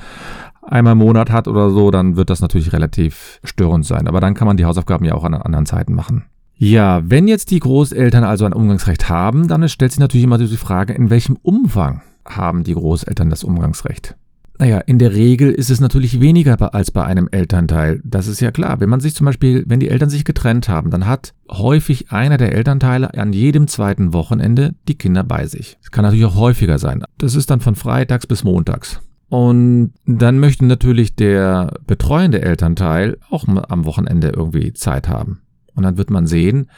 einmal 0.63 0.93
im 0.93 0.99
Monat 0.99 1.31
hat 1.31 1.49
oder 1.49 1.71
so, 1.71 1.91
dann 1.91 2.17
wird 2.17 2.31
das 2.31 2.41
natürlich 2.41 2.73
relativ 2.73 3.41
störend 3.45 3.85
sein. 3.85 4.09
Aber 4.09 4.21
dann 4.21 4.35
kann 4.35 4.47
man 4.47 4.57
die 4.57 4.65
Hausaufgaben 4.65 5.05
ja 5.05 5.15
auch 5.15 5.25
an 5.25 5.35
anderen 5.35 5.67
Zeiten 5.67 5.95
machen. 5.95 6.25
Ja, 6.59 7.03
wenn 7.05 7.29
jetzt 7.29 7.51
die 7.51 7.61
Großeltern 7.61 8.25
also 8.25 8.47
ein 8.47 8.55
Umgangsrecht 8.55 9.11
haben, 9.11 9.47
dann 9.47 9.69
stellt 9.69 9.93
sich 9.93 10.01
natürlich 10.01 10.25
immer 10.25 10.39
die 10.39 10.57
Frage, 10.57 10.95
in 10.95 11.11
welchem 11.11 11.37
Umfang 11.43 12.01
haben 12.25 12.65
die 12.65 12.75
Großeltern 12.75 13.29
das 13.29 13.45
Umgangsrecht? 13.45 14.17
Naja, 14.59 14.79
in 14.79 14.99
der 14.99 15.13
Regel 15.13 15.53
ist 15.53 15.71
es 15.71 15.81
natürlich 15.81 16.21
weniger 16.21 16.75
als 16.75 16.91
bei 16.91 17.05
einem 17.05 17.29
Elternteil. 17.31 18.01
Das 18.05 18.27
ist 18.27 18.41
ja 18.41 18.51
klar. 18.51 18.81
Wenn 18.81 18.89
man 18.89 19.01
sich 19.01 19.15
zum 19.15 19.27
Beispiel, 19.27 19.65
wenn 19.67 19.81
die 19.81 19.89
Eltern 19.89 20.11
sich 20.11 20.25
getrennt 20.25 20.69
haben, 20.69 20.91
dann 20.91 21.07
hat 21.07 21.35
häufig 21.51 22.11
einer 22.11 22.39
der 22.39 22.53
Elternteile 22.53 23.13
an 23.15 23.33
jedem 23.33 23.69
zweiten 23.69 24.13
Wochenende 24.13 24.75
die 24.89 24.97
Kinder 24.97 25.25
bei 25.25 25.47
sich. 25.47 25.77
Das 25.83 25.91
kann 25.91 26.05
natürlich 26.05 26.25
auch 26.25 26.37
häufiger 26.37 26.79
sein. 26.79 27.05
Das 27.19 27.35
ist 27.35 27.51
dann 27.51 27.61
von 27.61 27.75
freitags 27.75 28.27
bis 28.27 28.45
montags. 28.45 29.01
Und 29.29 29.93
dann 30.07 30.39
möchte 30.39 30.65
natürlich 30.65 31.17
der 31.17 31.75
betreuende 31.87 32.43
Elternteil 32.43 33.19
auch 33.29 33.47
am 33.49 33.85
Wochenende 33.85 34.29
irgendwie 34.29 34.73
Zeit 34.73 35.09
haben. 35.09 35.41
Und 35.75 35.83
dann 35.83 35.99
wird 35.99 36.11
man 36.11 36.27
sehen, 36.27 36.71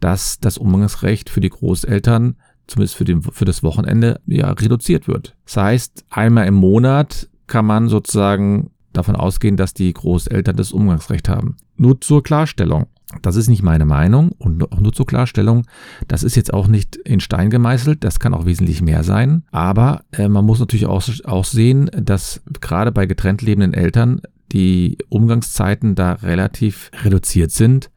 dass 0.00 0.38
das 0.38 0.58
Umgangsrecht 0.58 1.30
für 1.30 1.40
die 1.40 1.48
Großeltern 1.48 2.36
zumindest 2.66 2.96
für, 2.96 3.04
den, 3.04 3.22
für 3.22 3.44
das 3.44 3.62
Wochenende, 3.62 4.20
ja, 4.26 4.50
reduziert 4.50 5.08
wird. 5.08 5.34
Das 5.44 5.56
heißt, 5.56 6.04
einmal 6.10 6.46
im 6.46 6.54
Monat 6.54 7.28
kann 7.46 7.66
man 7.66 7.88
sozusagen 7.88 8.70
davon 8.92 9.16
ausgehen, 9.16 9.56
dass 9.56 9.74
die 9.74 9.92
Großeltern 9.92 10.56
das 10.56 10.72
Umgangsrecht 10.72 11.28
haben. 11.28 11.56
Nur 11.76 12.00
zur 12.00 12.22
Klarstellung. 12.22 12.86
Das 13.20 13.36
ist 13.36 13.48
nicht 13.48 13.62
meine 13.62 13.84
Meinung 13.84 14.32
und 14.38 14.72
auch 14.72 14.80
nur 14.80 14.92
zur 14.92 15.06
Klarstellung. 15.06 15.66
Das 16.08 16.22
ist 16.22 16.34
jetzt 16.34 16.54
auch 16.54 16.66
nicht 16.66 16.96
in 16.96 17.20
Stein 17.20 17.50
gemeißelt. 17.50 18.04
Das 18.04 18.20
kann 18.20 18.32
auch 18.32 18.46
wesentlich 18.46 18.80
mehr 18.80 19.04
sein. 19.04 19.44
Aber 19.50 20.04
äh, 20.12 20.28
man 20.28 20.46
muss 20.46 20.60
natürlich 20.60 20.86
auch, 20.86 21.02
auch 21.24 21.44
sehen, 21.44 21.90
dass 21.94 22.42
gerade 22.60 22.90
bei 22.90 23.04
getrennt 23.04 23.42
lebenden 23.42 23.74
Eltern 23.74 24.22
die 24.52 24.98
Umgangszeiten 25.08 25.94
da 25.94 26.12
relativ 26.12 26.90
reduziert 27.02 27.50
sind 27.50 27.90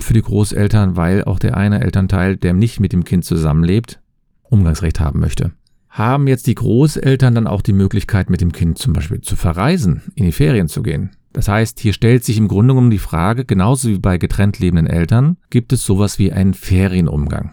für 0.00 0.14
die 0.14 0.22
Großeltern, 0.22 0.96
weil 0.96 1.24
auch 1.24 1.38
der 1.38 1.56
eine 1.56 1.80
Elternteil, 1.80 2.36
der 2.36 2.52
nicht 2.52 2.80
mit 2.80 2.92
dem 2.92 3.04
Kind 3.04 3.24
zusammenlebt, 3.24 4.00
Umgangsrecht 4.52 5.00
haben 5.00 5.18
möchte. 5.20 5.52
Haben 5.88 6.28
jetzt 6.28 6.46
die 6.46 6.54
Großeltern 6.54 7.34
dann 7.34 7.46
auch 7.46 7.62
die 7.62 7.72
Möglichkeit, 7.72 8.28
mit 8.30 8.40
dem 8.40 8.52
Kind 8.52 8.78
zum 8.78 8.92
Beispiel 8.92 9.20
zu 9.20 9.34
verreisen, 9.36 10.02
in 10.14 10.24
die 10.24 10.32
Ferien 10.32 10.68
zu 10.68 10.82
gehen? 10.82 11.10
Das 11.32 11.48
heißt, 11.48 11.80
hier 11.80 11.92
stellt 11.92 12.24
sich 12.24 12.38
im 12.38 12.48
Grunde 12.48 12.74
genommen 12.74 12.90
die 12.90 12.98
Frage, 12.98 13.44
genauso 13.44 13.88
wie 13.88 13.98
bei 13.98 14.18
getrennt 14.18 14.58
lebenden 14.58 14.86
Eltern, 14.86 15.36
gibt 15.50 15.72
es 15.72 15.84
sowas 15.84 16.18
wie 16.18 16.32
einen 16.32 16.54
Ferienumgang? 16.54 17.52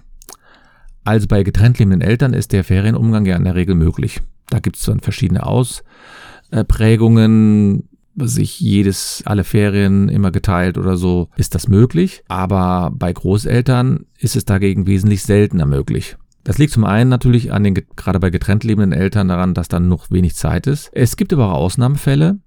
Also 1.04 1.28
bei 1.28 1.44
getrennt 1.44 1.78
lebenden 1.80 2.02
Eltern 2.02 2.34
ist 2.34 2.52
der 2.52 2.64
Ferienumgang 2.64 3.26
ja 3.26 3.36
in 3.36 3.46
der 3.46 3.56
Regel 3.56 3.74
möglich. 3.76 4.22
Da 4.48 4.60
gibt 4.60 4.78
es 4.78 4.84
dann 4.84 5.00
verschiedene 5.00 5.46
Ausprägungen, 5.46 7.90
sich 8.16 8.60
jedes, 8.60 9.24
alle 9.26 9.46
Ferien 9.46 10.10
immer 10.10 10.32
geteilt 10.32 10.78
oder 10.78 10.98
so, 10.98 11.30
ist 11.38 11.56
das 11.56 11.70
möglich. 11.70 12.22
Aber 12.28 12.92
bei 12.94 13.14
Großeltern 13.14 14.06
ist 14.18 14.36
es 14.36 14.44
dagegen 14.46 14.88
wesentlich 14.88 15.24
seltener 15.24 15.66
möglich. 15.66 16.18
Das 16.50 16.58
liegt 16.58 16.74
zum 16.74 16.84
einen 16.84 17.12
natürlich 17.12 17.54
an 17.54 17.64
den 17.64 17.76
gerade 17.76 18.20
bei 18.20 18.32
getrennt 18.32 18.64
lebenden 18.64 18.92
Eltern 18.92 19.28
daran, 19.28 19.54
dass 19.54 19.68
dann 19.68 19.88
noch 19.88 20.10
wenig 20.10 20.34
Zeit 20.34 20.66
ist. 20.66 20.90
Es 20.94 21.16
gibt 21.16 21.32
aber 21.32 21.54
auch 21.54 21.60
Ausnahmefälle. 21.60 22.40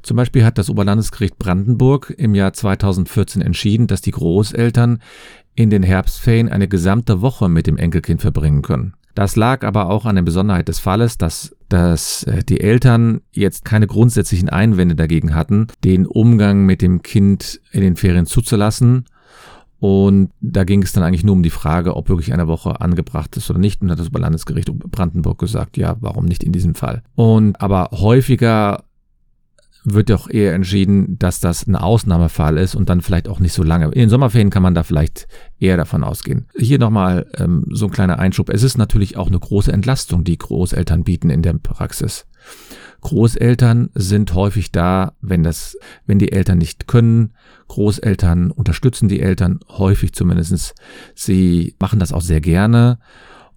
Zum 0.00 0.16
Beispiel 0.16 0.42
hat 0.42 0.56
das 0.56 0.70
Oberlandesgericht 0.70 1.38
Brandenburg 1.38 2.14
im 2.16 2.34
Jahr 2.34 2.54
2014 2.54 3.42
entschieden, 3.42 3.88
dass 3.88 4.00
die 4.00 4.12
Großeltern 4.12 5.00
in 5.54 5.68
den 5.68 5.82
Herbstferien 5.82 6.48
eine 6.48 6.66
gesamte 6.66 7.20
Woche 7.20 7.50
mit 7.50 7.66
dem 7.66 7.76
Enkelkind 7.76 8.22
verbringen 8.22 8.62
können. 8.62 8.94
Das 9.14 9.36
lag 9.36 9.66
aber 9.66 9.90
auch 9.90 10.06
an 10.06 10.14
der 10.14 10.22
Besonderheit 10.22 10.68
des 10.68 10.78
Falles, 10.78 11.18
dass, 11.18 11.54
dass 11.68 12.22
äh, 12.22 12.42
die 12.42 12.62
Eltern 12.62 13.20
jetzt 13.32 13.66
keine 13.66 13.86
grundsätzlichen 13.86 14.48
Einwände 14.48 14.94
dagegen 14.94 15.34
hatten, 15.34 15.66
den 15.84 16.06
Umgang 16.06 16.64
mit 16.64 16.80
dem 16.80 17.02
Kind 17.02 17.60
in 17.70 17.82
den 17.82 17.96
Ferien 17.96 18.24
zuzulassen 18.24 19.04
und 19.82 20.30
da 20.40 20.62
ging 20.62 20.84
es 20.84 20.92
dann 20.92 21.02
eigentlich 21.02 21.24
nur 21.24 21.34
um 21.34 21.42
die 21.42 21.50
Frage, 21.50 21.96
ob 21.96 22.08
wirklich 22.08 22.32
eine 22.32 22.46
Woche 22.46 22.80
angebracht 22.80 23.36
ist 23.36 23.50
oder 23.50 23.58
nicht. 23.58 23.82
Und 23.82 23.90
hat 23.90 23.98
das 23.98 24.10
Oberlandesgericht 24.10 24.72
Brandenburg 24.72 25.40
gesagt, 25.40 25.76
ja, 25.76 25.96
warum 25.98 26.24
nicht 26.24 26.44
in 26.44 26.52
diesem 26.52 26.76
Fall? 26.76 27.02
Und 27.16 27.60
aber 27.60 27.88
häufiger 27.90 28.84
wird 29.82 30.10
doch 30.10 30.30
eher 30.30 30.54
entschieden, 30.54 31.18
dass 31.18 31.40
das 31.40 31.66
ein 31.66 31.74
Ausnahmefall 31.74 32.58
ist 32.58 32.76
und 32.76 32.90
dann 32.90 33.00
vielleicht 33.00 33.26
auch 33.26 33.40
nicht 33.40 33.54
so 33.54 33.64
lange. 33.64 33.86
In 33.86 33.98
den 34.02 34.08
Sommerferien 34.08 34.50
kann 34.50 34.62
man 34.62 34.76
da 34.76 34.84
vielleicht 34.84 35.26
eher 35.58 35.76
davon 35.76 36.04
ausgehen. 36.04 36.46
Hier 36.56 36.78
nochmal 36.78 37.26
ähm, 37.36 37.64
so 37.68 37.86
ein 37.86 37.90
kleiner 37.90 38.20
Einschub. 38.20 38.50
Es 38.50 38.62
ist 38.62 38.78
natürlich 38.78 39.16
auch 39.16 39.26
eine 39.26 39.40
große 39.40 39.72
Entlastung, 39.72 40.22
die 40.22 40.38
Großeltern 40.38 41.02
bieten 41.02 41.28
in 41.28 41.42
der 41.42 41.54
Praxis. 41.54 42.24
Großeltern 43.02 43.90
sind 43.94 44.32
häufig 44.34 44.72
da, 44.72 45.14
wenn 45.20 45.42
das, 45.42 45.76
wenn 46.06 46.18
die 46.18 46.32
Eltern 46.32 46.58
nicht 46.58 46.86
können. 46.86 47.34
Großeltern 47.68 48.50
unterstützen 48.50 49.08
die 49.08 49.20
Eltern 49.20 49.60
häufig 49.68 50.12
zumindestens. 50.12 50.74
Sie 51.14 51.74
machen 51.78 51.98
das 51.98 52.12
auch 52.12 52.20
sehr 52.20 52.40
gerne. 52.40 52.98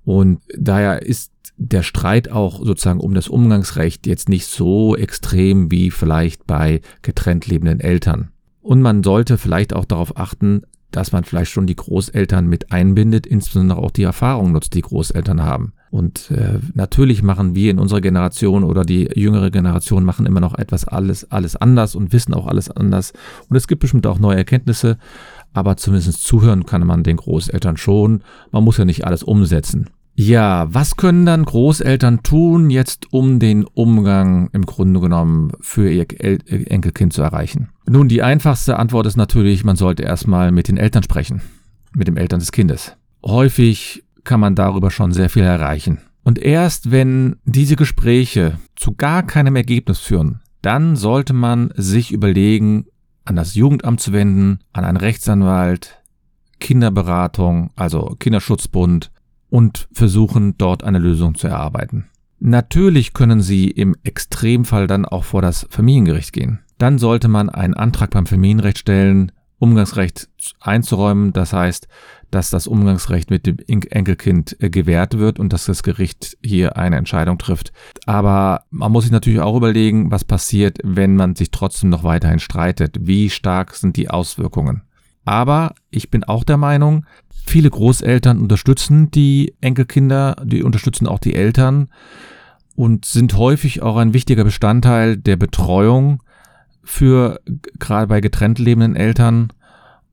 Und 0.04 0.42
daher 0.58 1.04
ist 1.04 1.32
der 1.58 1.84
Streit 1.84 2.30
auch 2.30 2.64
sozusagen 2.64 3.00
um 3.00 3.14
das 3.14 3.28
Umgangsrecht 3.28 4.08
jetzt 4.08 4.30
nicht 4.30 4.48
so 4.48 4.96
extrem 4.96 5.72
wie 5.72 5.92
vielleicht 5.92 6.46
bei 6.48 6.82
getrennt 7.02 7.48
lebenden 7.48 7.80
Eltern. 7.80 8.32
Und 8.62 8.82
man 8.82 9.04
sollte 9.04 9.38
vielleicht 9.38 9.74
auch 9.74 9.86
darauf 9.86 10.18
achten, 10.18 10.64
dass 10.92 11.12
man 11.12 11.24
vielleicht 11.24 11.52
schon 11.52 11.68
die 11.68 11.76
Großeltern 11.76 12.48
mit 12.48 12.72
einbindet, 12.72 13.28
insbesondere 13.28 13.80
auch 13.80 13.92
die 13.92 14.04
Erfahrung 14.04 14.54
nutzt, 14.54 14.74
die 14.74 14.82
Großeltern 14.82 15.44
haben. 15.44 15.74
Und 15.96 16.30
äh, 16.30 16.60
natürlich 16.74 17.24
machen 17.24 17.56
wir 17.56 17.72
in 17.72 17.80
unserer 17.80 18.02
Generation 18.02 18.66
oder 18.66 18.84
die 18.84 19.08
jüngere 19.16 19.50
Generation 19.50 20.04
machen 20.04 20.26
immer 20.26 20.42
noch 20.42 20.58
etwas 20.58 20.86
alles, 20.86 21.32
alles 21.32 21.56
anders 21.56 21.96
und 21.96 22.12
wissen 22.12 22.34
auch 22.34 22.48
alles 22.48 22.70
anders. 22.70 23.14
Und 23.48 23.56
es 23.56 23.66
gibt 23.66 23.80
bestimmt 23.80 24.06
auch 24.06 24.20
neue 24.20 24.36
Erkenntnisse, 24.36 24.98
aber 25.54 25.78
zumindest 25.78 26.22
zuhören 26.22 26.66
kann 26.66 26.86
man 26.86 27.04
den 27.04 27.16
Großeltern 27.16 27.78
schon. 27.78 28.24
Man 28.52 28.66
muss 28.66 28.76
ja 28.76 28.84
nicht 28.84 29.08
alles 29.08 29.24
umsetzen. 29.24 29.90
Ja, 30.16 30.68
was 30.70 30.98
können 30.98 31.26
dann 31.26 31.46
Großeltern 31.46 32.24
tun 32.24 32.70
jetzt, 32.70 33.14
um 33.14 33.40
den 33.40 33.64
Umgang 33.64 34.50
im 34.52 34.66
Grunde 34.66 35.00
genommen 35.00 35.54
für 35.62 35.90
ihr 35.90 36.08
Enkelkind 36.20 37.14
zu 37.14 37.22
erreichen? 37.22 37.70
Nun, 37.88 38.10
die 38.10 38.22
einfachste 38.22 38.80
Antwort 38.80 39.08
ist 39.08 39.16
natürlich, 39.16 39.64
man 39.64 39.78
sollte 39.78 40.04
erstmal 40.04 40.52
mit 40.52 40.68
den 40.68 40.76
Eltern 40.76 41.04
sprechen, 41.04 41.42
mit 41.94 42.10
dem 42.10 42.18
Eltern 42.18 42.42
des 42.42 42.52
Kindes. 42.52 42.98
Häufig 43.24 44.05
kann 44.26 44.40
man 44.40 44.56
darüber 44.56 44.92
schon 44.92 45.14
sehr 45.14 45.30
viel 45.30 45.44
erreichen. 45.44 46.00
Und 46.24 46.40
erst 46.40 46.92
wenn 46.92 47.38
diese 47.46 47.76
Gespräche 47.76 48.58
zu 48.76 48.96
gar 48.96 49.24
keinem 49.24 49.56
Ergebnis 49.56 50.00
führen, 50.00 50.42
dann 50.62 50.96
sollte 50.96 51.34
man 51.34 51.72
sich 51.76 52.12
überlegen, 52.12 52.86
an 53.24 53.36
das 53.36 53.56
Jugendamt 53.56 54.02
zu 54.02 54.12
wenden, 54.12 54.60
an 54.74 54.86
einen 54.86 54.98
Rechtsanwalt, 54.98 56.02
Kinderberatung, 56.60 57.72
also 57.76 58.16
Kinderschutzbund 58.20 59.12
und 59.50 59.88
versuchen, 59.92 60.58
dort 60.58 60.84
eine 60.84 61.00
Lösung 61.00 61.36
zu 61.36 61.48
erarbeiten. 61.48 62.06
Natürlich 62.40 63.14
können 63.14 63.42
Sie 63.42 63.70
im 63.70 63.96
Extremfall 64.04 64.88
dann 64.88 65.06
auch 65.06 65.24
vor 65.24 65.42
das 65.42 65.66
Familiengericht 65.70 66.34
gehen. 66.34 66.60
Dann 66.78 66.98
sollte 66.98 67.28
man 67.28 67.50
einen 67.50 67.74
Antrag 67.74 68.12
beim 68.12 68.26
Familienrecht 68.26 68.80
stellen, 68.80 69.32
Umgangsrecht 69.58 70.30
einzuräumen. 70.60 71.32
Das 71.32 71.54
heißt, 71.54 71.88
dass 72.32 72.50
das 72.50 72.68
Umgangsrecht 72.68 73.30
mit 73.30 73.46
dem 73.46 73.58
Enkelkind 73.68 74.58
äh, 74.60 74.70
gewährt 74.70 75.18
wird 75.18 75.40
und 75.40 75.54
dass 75.54 75.66
das 75.66 75.84
Gericht 75.84 76.38
hier 76.44 76.78
eine 76.78 76.98
Entscheidung 76.98 77.38
trifft. 77.38 77.72
Aber 78.06 78.64
man 78.70 78.92
muss 78.92 79.04
sich 79.04 79.12
natürlich 79.12 79.40
auch 79.40 79.56
überlegen, 79.56 80.12
was 80.12 80.24
passiert, 80.24 80.80
wenn 80.84 81.16
man 81.16 81.36
sich 81.36 81.52
trotzdem 81.52 81.90
noch 81.90 82.04
weiterhin 82.04 82.40
streitet. 82.40 82.98
Wie 83.02 83.30
stark 83.30 83.76
sind 83.76 83.98
die 83.98 84.10
Auswirkungen? 84.10 84.82
Aber 85.24 85.74
ich 85.90 86.12
bin 86.12 86.24
auch 86.24 86.44
der 86.44 86.58
Meinung, 86.58 87.06
viele 87.46 87.70
Großeltern 87.70 88.40
unterstützen 88.40 89.12
die 89.12 89.56
Enkelkinder, 89.62 90.36
die 90.44 90.64
unterstützen 90.64 91.08
auch 91.08 91.20
die 91.20 91.36
Eltern 91.36 91.90
und 92.76 93.06
sind 93.06 93.36
häufig 93.38 93.82
auch 93.82 93.98
ein 93.98 94.14
wichtiger 94.14 94.44
Bestandteil 94.44 95.18
der 95.18 95.38
Betreuung 95.38 96.22
für 96.84 97.40
gerade 97.80 98.08
bei 98.08 98.22
getrennt 98.22 98.60
lebenden 98.60 98.96
Eltern. 98.96 99.52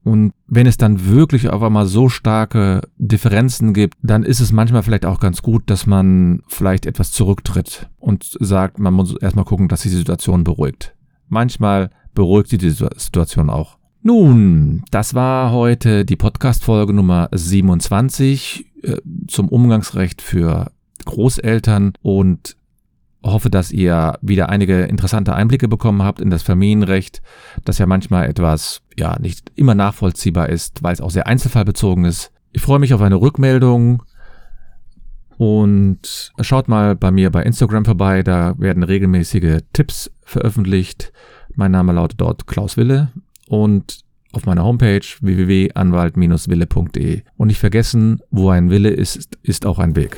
Und 0.04 0.32
wenn 0.48 0.66
es 0.66 0.76
dann 0.76 1.06
wirklich 1.06 1.50
auf 1.50 1.62
einmal 1.62 1.86
so 1.86 2.08
starke 2.08 2.82
Differenzen 2.98 3.72
gibt, 3.72 3.96
dann 4.02 4.24
ist 4.24 4.40
es 4.40 4.50
manchmal 4.50 4.82
vielleicht 4.82 5.06
auch 5.06 5.20
ganz 5.20 5.42
gut, 5.42 5.70
dass 5.70 5.86
man 5.86 6.42
vielleicht 6.48 6.86
etwas 6.86 7.12
zurücktritt 7.12 7.88
und 7.98 8.36
sagt, 8.40 8.78
man 8.78 8.94
muss 8.94 9.16
erstmal 9.16 9.44
gucken, 9.44 9.68
dass 9.68 9.82
die 9.82 9.88
Situation 9.88 10.42
beruhigt. 10.42 10.94
Manchmal 11.28 11.90
beruhigt 12.14 12.48
sie 12.50 12.58
die 12.58 12.70
Situation 12.70 13.48
auch. 13.48 13.78
Nun, 14.02 14.82
das 14.90 15.14
war 15.14 15.52
heute 15.52 16.04
die 16.04 16.16
Podcast-Folge 16.16 16.92
Nummer 16.92 17.28
27 17.32 18.66
äh, 18.82 18.96
zum 19.28 19.48
Umgangsrecht 19.48 20.20
für 20.20 20.72
Großeltern 21.04 21.92
und 22.02 22.56
hoffe, 23.22 23.50
dass 23.50 23.70
ihr 23.70 24.18
wieder 24.20 24.48
einige 24.48 24.82
interessante 24.82 25.34
Einblicke 25.34 25.68
bekommen 25.68 26.02
habt 26.02 26.20
in 26.20 26.30
das 26.30 26.42
Familienrecht, 26.42 27.22
das 27.64 27.78
ja 27.78 27.86
manchmal 27.86 28.28
etwas, 28.28 28.82
ja, 28.96 29.18
nicht 29.20 29.52
immer 29.54 29.74
nachvollziehbar 29.74 30.48
ist, 30.48 30.82
weil 30.82 30.92
es 30.92 31.00
auch 31.00 31.10
sehr 31.10 31.26
einzelfallbezogen 31.26 32.04
ist. 32.04 32.32
Ich 32.52 32.62
freue 32.62 32.78
mich 32.78 32.94
auf 32.94 33.00
eine 33.00 33.20
Rückmeldung 33.20 34.02
und 35.38 36.32
schaut 36.40 36.68
mal 36.68 36.94
bei 36.94 37.10
mir 37.10 37.30
bei 37.30 37.42
Instagram 37.42 37.84
vorbei, 37.84 38.22
da 38.22 38.54
werden 38.58 38.82
regelmäßige 38.82 39.60
Tipps 39.72 40.10
veröffentlicht. 40.24 41.12
Mein 41.54 41.70
Name 41.70 41.92
lautet 41.92 42.20
dort 42.20 42.46
Klaus 42.46 42.76
Wille 42.76 43.12
und 43.48 44.00
auf 44.32 44.46
meiner 44.46 44.64
Homepage 44.64 45.04
www.anwalt-wille.de. 45.20 47.22
Und 47.36 47.48
nicht 47.48 47.60
vergessen, 47.60 48.20
wo 48.30 48.50
ein 48.50 48.70
Wille 48.70 48.90
ist, 48.90 49.36
ist 49.42 49.66
auch 49.66 49.78
ein 49.78 49.94
Weg. 49.94 50.16